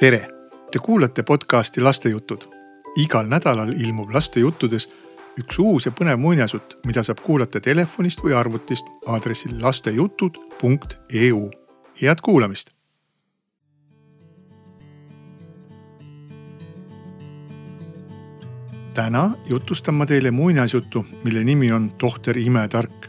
[0.00, 0.28] tere,
[0.72, 2.38] te kuulate podcasti Lastejutud.
[2.96, 4.88] igal nädalal ilmub lastejuttudes
[5.40, 11.50] üks uus ja põnev muinasjutt, mida saab kuulata telefonist või arvutist aadressil lastejutud.eu.
[12.02, 12.70] head kuulamist.
[18.94, 23.08] täna jutustan ma teile muinasjutu, mille nimi on Tohter imetark.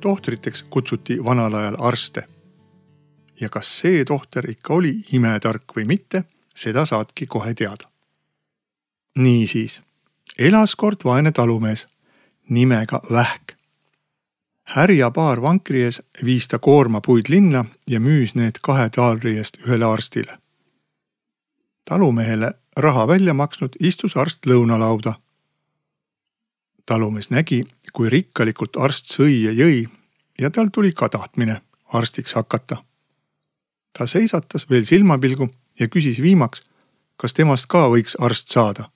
[0.00, 2.33] tohtriteks kutsuti vanal ajal arste
[3.40, 7.90] ja kas see tohter ikka oli imetark või mitte, seda saadki kohe teada.
[9.18, 9.82] niisiis,
[10.38, 11.86] elas kord vaene talumees
[12.48, 13.52] nimega Vähk.
[14.64, 19.84] härja paar vankri ees viis ta koormapuid linna ja müüs need kahe taalri eest ühele
[19.84, 20.38] arstile.
[21.84, 25.14] talumehele raha välja maksnud istus arst lõunalauda.
[26.86, 29.88] talumees nägi, kui rikkalikult arst sõi ja jõi
[30.38, 31.60] ja tal tuli ka tahtmine
[31.92, 32.76] arstiks hakata
[33.98, 35.48] ta seisatas veel silmapilgu
[35.80, 36.62] ja küsis viimaks,
[37.16, 38.90] kas temast ka võiks arst saada.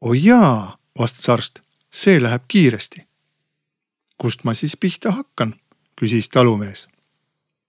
[0.00, 3.06] oi jaa, vastas arst, see läheb kiiresti.
[4.18, 5.54] kust ma siis pihta hakkan,
[6.00, 6.88] küsis talumees.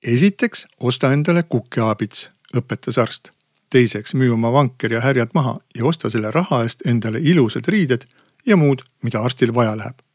[0.04, 3.32] esiteks osta endale kukeaabits, õpetas arst.
[3.70, 8.08] teiseks müü oma vanker ja härjad maha ja osta selle raha eest endale ilusad riided
[8.46, 10.07] ja muud, mida arstil vaja läheb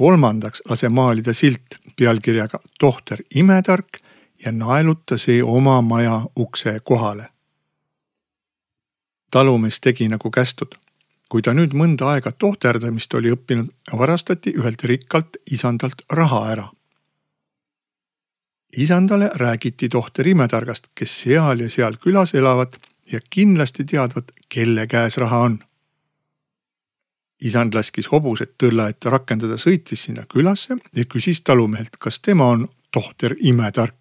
[0.00, 3.98] kolmandaks lase maalida silt pealkirjaga Tohter imetark
[4.44, 7.26] ja naeluta see oma maja ukse kohale.
[9.30, 10.72] talumees tegi nagu kästud.
[11.28, 16.68] kui ta nüüd mõnda aega tohterdamist oli õppinud, varastati ühelt rikkalt isandalt raha ära.
[18.76, 22.80] isandale räägiti tohter imetargast, kes seal ja seal külas elavad
[23.12, 25.64] ja kindlasti teadvat, kelle käes raha on
[27.44, 32.68] isand laskis hobused tõlla ette rakendada, sõitis sinna külasse ja küsis talumehelt, kas tema on
[32.92, 33.96] tohter imetark.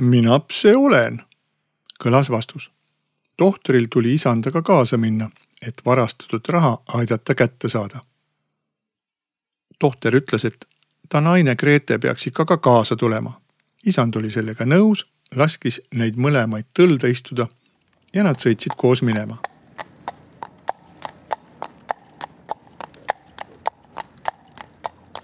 [0.00, 1.20] minaps see olen,
[2.04, 2.70] kõlas vastus.
[3.36, 5.30] tohtril tuli isandaga kaasa minna,
[5.62, 8.00] et varastatud raha aidata kätte saada.
[9.78, 10.64] tohter ütles, et
[11.08, 13.40] ta naine Grete peaks ikka ka kaasa tulema.
[13.86, 15.06] isand oli sellega nõus,
[15.36, 17.48] laskis neid mõlemaid tõlda istuda
[18.14, 19.36] ja nad sõitsid koos minema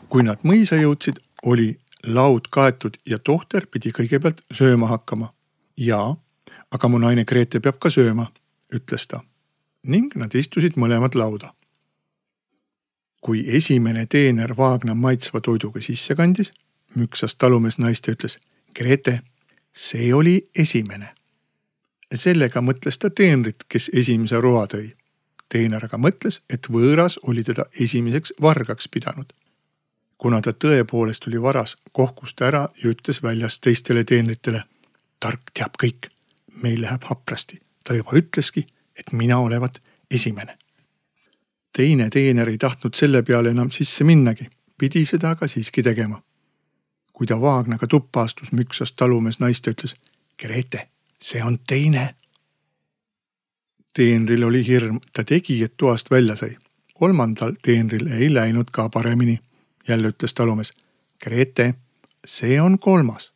[0.09, 1.75] kui nad mõisa jõudsid, oli
[2.07, 5.33] laud kaetud ja tohter pidi kõigepealt sööma hakkama.
[5.77, 6.17] jaa,
[6.71, 8.31] aga mu naine Grete peab ka sööma,
[8.75, 9.21] ütles ta.
[9.83, 11.55] ning nad istusid mõlemad lauda.
[13.21, 16.53] kui esimene teener vaagna maitsva toiduga sisse kandis,
[16.95, 18.39] müksas talumees naist ja ütles.
[18.75, 19.21] Grete,
[19.73, 21.09] see oli esimene.
[22.15, 24.95] sellega mõtles ta teenrit, kes esimese roa tõi.
[25.49, 29.33] teener aga mõtles, et võõras oli teda esimeseks vargaks pidanud
[30.19, 34.63] kuna ta tõepoolest oli varas, kohkus ta ära ja ütles väljas teistele teenritele.
[35.21, 36.11] tark teab kõik,
[36.63, 38.67] meil läheb haprasti, ta juba ütleski,
[38.99, 40.59] et mina olevat esimene.
[41.73, 46.23] teine teener ei tahtnud selle peale enam sisse minnagi, pidi seda aga siiski tegema.
[47.13, 49.95] kui ta Vaagnaga tuppa astus, müksas talumees naist ja ütles.
[50.39, 50.89] Grete,
[51.21, 52.15] see on teine.
[53.95, 56.57] teenril oli hirm, ta tegi, et toast välja sai.
[56.95, 59.41] kolmandal teenril ei läinud ka paremini
[59.89, 60.75] jälle ütles talumees.
[61.25, 61.75] Grete,
[62.27, 63.33] see on kolmas.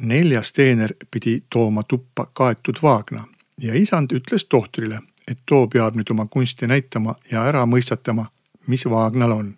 [0.00, 3.24] neljas teener pidi tooma tuppa kaetud vaagna
[3.60, 4.98] ja isand ütles tohtrile,
[5.30, 8.26] et too peab nüüd oma kunsti näitama ja ära mõistatama,
[8.66, 9.54] mis vaagnal on.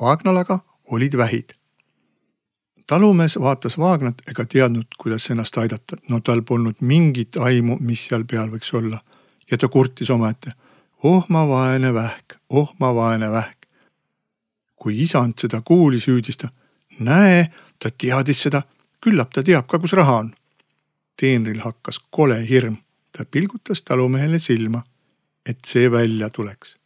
[0.00, 1.54] vaagnal aga olid vähid.
[2.86, 5.96] talumees vaatas vaagnat ega teadnud, kuidas ennast aidata.
[6.08, 9.00] no tal polnud mingit aimu, mis seal peal võiks olla
[9.50, 10.50] ja ta kurtis omaette.
[11.02, 13.61] oh ma vaene vähk, oh ma vaene vähk
[14.82, 16.48] kui isand seda kuulis, hüüdis ta.
[16.98, 18.62] näe, ta teadis seda,
[19.00, 20.34] küllap ta teab ka, kus raha on.
[21.20, 22.76] teenril hakkas kole hirm,
[23.12, 24.82] ta pilgutas talumehele silma,
[25.46, 26.76] et see välja tuleks.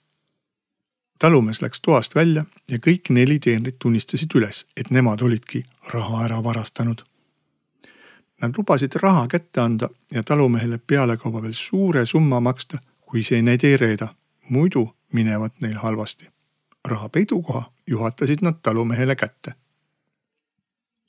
[1.19, 6.43] talumees läks toast välja ja kõik neli teenrit tunnistasid üles, et nemad olidki raha ära
[6.45, 7.01] varastanud.
[8.43, 13.65] Nad lubasid raha kätte anda ja talumehele pealekauba veel suure summa maksta, kui see neid
[13.65, 14.13] ei reeda,
[14.51, 16.29] muidu minevat neil halvasti
[16.85, 19.55] raha peidukoha juhatasid nad talumehele kätte.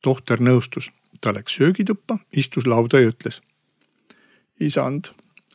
[0.02, 0.92] tohter nõustus,
[1.22, 3.42] ta läks söögituppa, istus lauda ja ütles.
[4.60, 5.06] isand,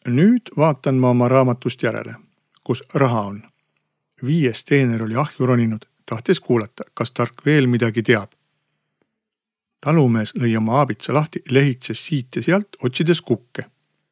[0.06, 2.14] nüüd vaatan ma oma raamatust järele,
[2.64, 3.42] kus raha on.
[4.26, 8.30] viies teener oli ahju roninud, tahtis kuulata, kas tark veel midagi teab.
[9.80, 13.64] talumees lõi oma aabitsa lahti, lehitses siit ja sealt, otsides kukke.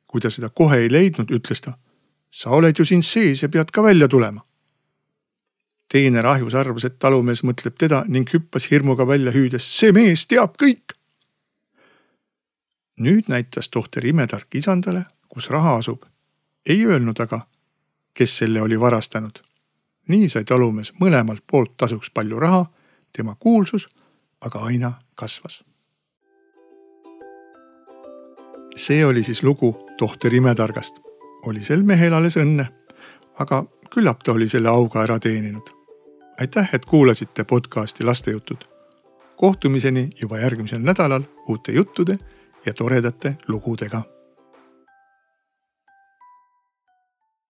[0.06, 1.78] kui ta seda kohe ei leidnud, ütles ta.
[2.30, 4.49] sa oled ju siin sees ja pead ka välja tulema
[5.92, 9.66] teine rahjus arvas, et talumees mõtleb teda ning hüppas hirmuga välja hüüdes.
[9.78, 10.94] see mees teab kõik.
[13.00, 16.04] nüüd näitas tohter imetark isandale, kus raha asub.
[16.68, 17.46] ei öelnud aga,
[18.14, 19.42] kes selle oli varastanud.
[20.08, 22.66] nii sai talumees mõlemalt poolt tasuks palju raha,
[23.12, 23.88] tema kuulsus
[24.40, 25.64] aga aina kasvas.
[28.76, 31.00] see oli siis lugu tohter imetargast.
[31.46, 32.66] oli sel mehel alles õnne,
[33.38, 35.79] aga küllap ta oli selle auga ära teeninud.
[36.40, 38.56] Aitäh, et kuulasite podcasti Lastejutud.
[39.36, 42.18] kohtumiseni juba järgmisel nädalal uute juttude
[42.66, 44.02] ja toredate lugudega